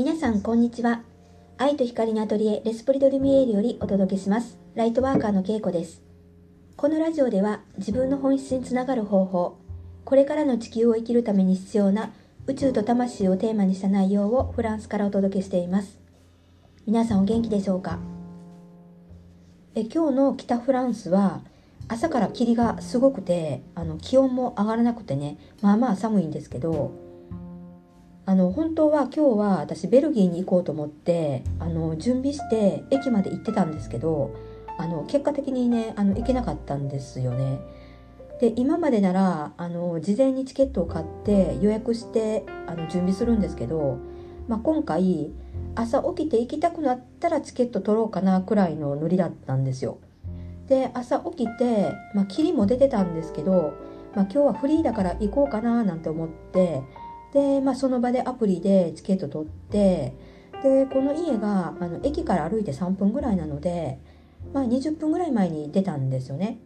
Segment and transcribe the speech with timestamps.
[0.00, 1.02] 皆さんこんにちは。
[1.58, 4.56] 愛と光のアトリエレスポリドルミエールよりお届けします。
[4.74, 6.00] ライトワーカーのけいこです。
[6.74, 9.58] このラジオでは自分の本質につながる方法
[10.06, 12.12] これからの地球を生きるために必要な
[12.46, 15.98] 宇宙と魂をテーマにした内容をフランスからお届けしています。
[16.86, 17.98] 皆さんお元気でしょうか？
[19.74, 21.42] え今日の北フランスは
[21.88, 27.09] 朝から霧がすごくてあの気温も上がらなくてねまあまあ寒いんですけど
[28.30, 34.36] あの本当は今日は私ベルギーに行こうと思ってあの準備して駅まで行ってたんですけど
[34.78, 37.58] あの結果的にねあの行けなかったんですよね。
[38.40, 43.98] で今までならあの事前にチケットを買って予約してあの準備するんですけど、
[44.46, 45.32] まあ、今回
[45.74, 49.98] 朝起きて行きたくなったらチケット取ろうかなくらいのノリだったんですよ。
[50.68, 53.74] で朝起きて、まあ、霧も出てたんですけど、
[54.14, 56.80] まあ、今日はフリーだから行こうかななんて思って
[57.32, 60.14] で、まあ、その場でアプリでチケット取って
[60.62, 63.98] でこの家があの駅から歩いて3分ぐらいなので、
[64.52, 66.58] まあ、20分ぐらい前に出たんですよね。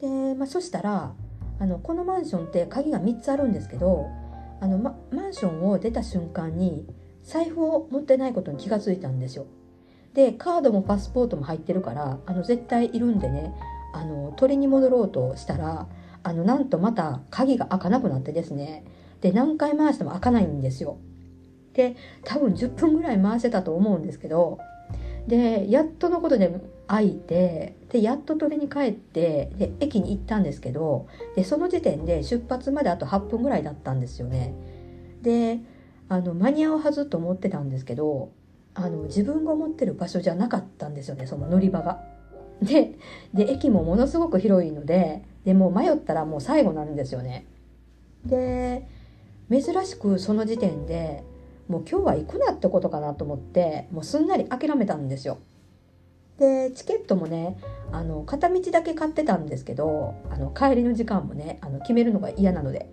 [0.00, 1.12] で、まあ、そしたら
[1.60, 4.08] あのこのマンションって鍵が3つあるんですけど
[4.60, 6.86] あの、ま、マンションを出た瞬間に
[7.22, 9.46] 財布を持ってないことに気がついたんですよ。
[10.14, 13.54] でカードもパスポートも入ってるからあの絶対いるんでね
[13.92, 15.86] あの取りに戻ろうとしたら
[16.22, 18.84] あのなんとまた鍵が開かなくなってですね
[19.20, 20.98] で何回回しても開かないんですよ。
[21.72, 24.58] で多分10分ぐらい回せたと思うんですけど
[25.26, 34.54] でやっとのことで開いてでやっと取りに帰ってで駅に行ったんですけどでその時点で出発まであと8分ぐらいだったんですよね。
[35.22, 35.60] で
[36.08, 38.30] あの間に合うはずと思ってたんですけど
[38.74, 42.02] あの自分が思ってる場所じゃなかったんですよねその乗り場が。
[42.60, 42.96] で
[43.32, 47.46] で駅もものすごく広いのででもう迷ったらもう最後なんですよね。
[48.26, 48.86] で
[49.50, 51.24] 珍しくその時点で
[51.68, 55.38] もう今日は行くなってことかなと思ってもうすんなり諦めたんですよ。
[56.38, 57.58] でチケットもね
[57.92, 62.88] あの片道だけ買ってたんですけどあの帰りの時間もねあの決めるのが嫌なので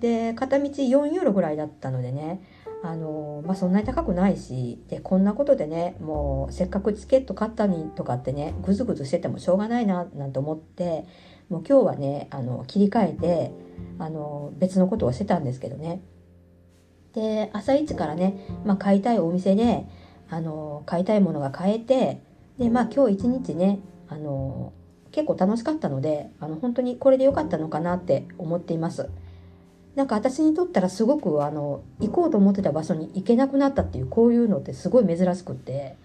[0.00, 2.42] で片道4ユーロぐらいだったのでね
[2.82, 11.04] あのまあ、そんなに高くないしでこんなことでねもうせっかくチケット買ったにとかってねぐずぐずしててもしょうがないななんて思って
[11.50, 13.52] もう今日はねあの切り替えて
[13.98, 16.00] あの別のことをしてたんですけどね
[17.12, 19.84] で朝一からね、まあ、買いたいお店で
[20.30, 22.22] あの買いたいものが買えて
[22.58, 24.72] でまあ今日一日ねあの
[25.10, 29.10] 結構楽しかったのであの本当にこれで良かったのかなって思っています。
[29.96, 35.96] なんか私にとったらすごくあの行こうと思ってた場所に行けなくなったっていうこういうのってすごい珍しくって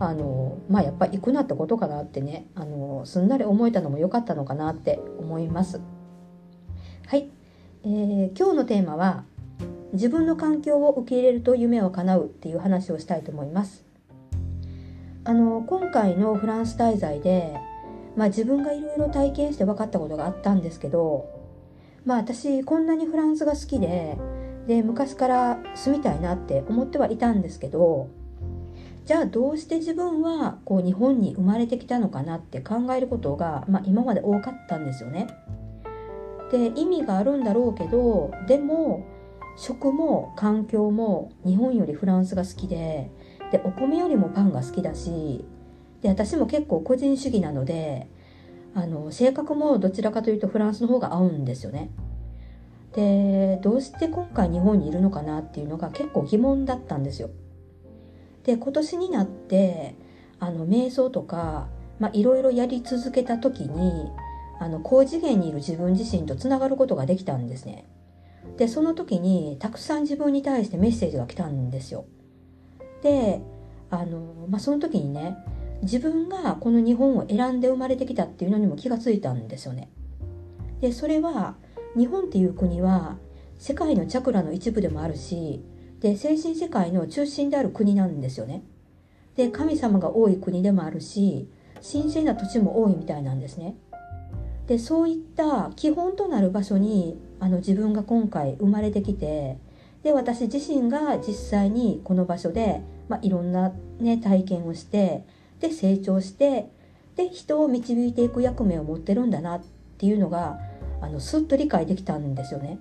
[0.00, 5.80] あのまあやっぱ行くなってことかなってねあのすんなり思えたのも良かったのかなって思います。
[7.06, 7.30] はい、
[7.84, 9.24] えー、今日のテーマは
[9.92, 13.84] 自分の環境を受け入れると夢を叶うっていう話をしたいと思います。
[15.24, 17.54] あの今回のフランス滞在で、
[18.16, 21.28] まあ、自分がいろいろ体験して分かったことがあったんですけど
[22.06, 24.16] まあ私こんなにフランスが好きで
[24.66, 28.08] で昔から住みたいなって思ってはいたんですけど
[29.08, 35.28] じゃあどうして自分はこう日本に生まれてきたのかなって考えることが、まあ、今まで多かったんですよね。
[36.52, 39.06] で意味があるんだろうけどでも
[39.56, 43.10] 食も環境も日本よりフランスが好きで
[43.50, 45.42] でお米よりもパンが好きだし
[46.02, 48.10] で私も結構個人主義なので
[48.74, 51.88] あの性格もどちらかというとフランスの方が合うんですよね。
[52.92, 57.30] でどうして今回日本にいるのかなっていうのが結構疑問だったんですよ。
[58.48, 59.94] で今年になって
[60.40, 61.68] あの瞑想とか
[62.14, 64.10] いろいろやり続けた時に
[64.58, 67.84] あの高次元にいる自分自身とつながることができたんですね。
[68.56, 72.06] でその時にたくさん自分に対してメッセージが来たんですよ。
[73.02, 73.42] で
[73.90, 75.36] あの、まあ、その時にね
[75.82, 79.90] 自分がこの日本を選んで生まれてきたっていうのにも気がついたんですよね。
[80.80, 81.56] でそれは
[81.94, 83.18] 日本っていう国は
[83.58, 85.62] 世界のチャクラの一部でもあるし
[86.00, 88.62] で精神世界の中心である国なんですよね。
[89.36, 91.48] で神様が多い国でもあるし
[91.80, 93.76] 神聖な土地も多いみたいなんですね。
[94.66, 99.58] でそういった基本となる場所にあの自分が今回生まれてきて
[100.02, 105.24] で私自身が実際にこの場所で、まあ、いろんな、ね、体験をして
[105.60, 106.68] で成長して
[107.16, 109.62] で人を導いていく役目を持ってるんだなっ
[109.96, 110.58] ていうのが
[111.00, 112.78] あのすっと理解できたんですよね。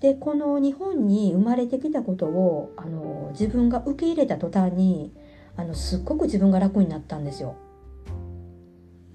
[0.00, 5.12] でこの日本に生まれてきたことをあの自分が受け入れた途端に
[5.56, 7.56] あのすっごく自分が楽になったんですよ。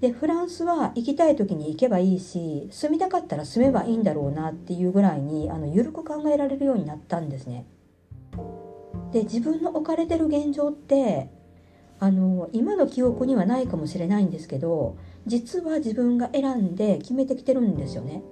[0.00, 7.66] でフランスは行きたい時に行けばいいし住みたかったら住めばいいんだろうなっていうぐらいにあの緩く考えられるようになったんですね。
[9.12, 11.30] で自分の置かれてる現状って
[11.98, 18.22] あの今の記憶にはないかもしれないんですけど実は自分が選んで決めてきてるんですよね。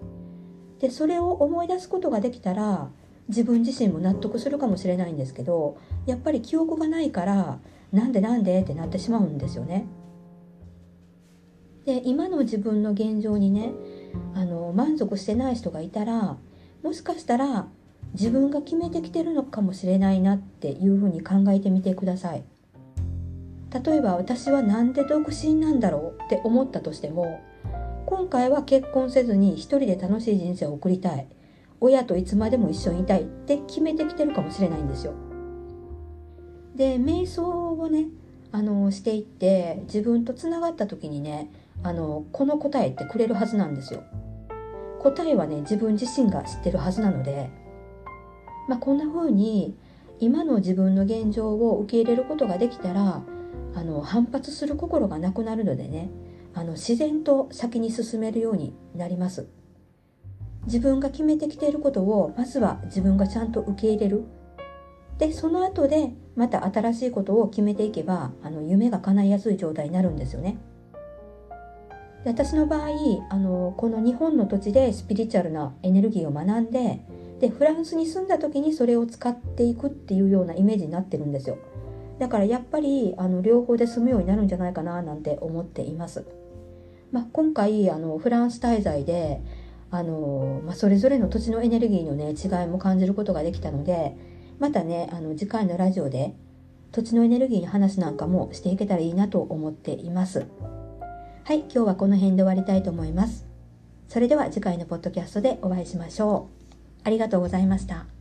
[0.81, 2.89] でそれを思い出すことができたら
[3.29, 7.59] 自分自身も納得するかもしれないんですけどやっぱり記憶がないから
[7.93, 9.87] なんでなんでってなってしまうんですよね。
[11.87, 13.73] で今の自分の現状にね
[14.35, 16.39] あの満足してない人がいたら
[16.83, 17.67] もしかしたら
[18.15, 22.45] 自分が決めてきてるのかもしれないなっていうふうに考えてみてください。
[23.85, 27.41] 例えば私は何で独身なんだろうって思ったとしても
[28.07, 31.27] 今回は結婚せずに一人で楽しい人生を送りたい
[31.81, 35.15] 親といつまでも一緒にいたいって決めてきてるかもしれないんですよ。
[36.75, 38.07] で瞑想をね
[38.53, 41.51] あのしていって自分とつながった時にね
[41.83, 44.03] あのこの答えってくれるはずなんですよ。
[45.01, 47.51] 答えはね自分自身が知ってるはずなので、
[48.69, 49.77] まあ、こんな風に
[50.21, 53.23] 今の自分の現状を受け入れることができたら
[53.75, 56.11] あの反発する心がなくなるのでね
[56.55, 59.49] あの自然と先に進めるようになります。
[60.67, 64.25] 自分が決めてきていることをまずは自分がちゃんと受け入れる。
[65.19, 70.59] でその後でまた新しいことを決めていけばあの夢が叶いやすい状態になるんですよね。
[72.25, 72.89] で私の場合
[73.31, 77.05] あのこの日本の土地でスピリチュアルなエネルギーを学んで
[77.41, 81.59] でフランスに住んだ時にそれを使っていくっていうようなイメージになってるんですよ。
[82.19, 86.25] だからやっぱりあの両方で住むようになるんじゃないかななんて思っています、
[87.15, 89.41] まあ、今回あのフランス滞在で
[89.93, 94.17] あの、まあ、それぞれの土地のエネルギーのね違いも感じることができたので
[94.59, 96.35] またねあの次回のラジオで
[96.91, 100.47] 土地のエネルギーの話なんかもしていけたらいいなと思っています。
[101.45, 103.47] はい今日はこの辺で終わりたいと思います。
[104.09, 106.75] それでは次回のポッドキャストでお会いしましょう。
[107.05, 108.14] ありがとうございました。